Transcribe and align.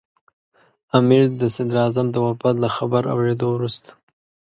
امیر 0.99 1.23
د 1.41 1.41
صدراعظم 1.55 2.07
د 2.11 2.17
وفات 2.25 2.55
له 2.63 2.69
خبر 2.75 3.03
اورېدو 3.13 3.47
وروسته. 3.51 3.91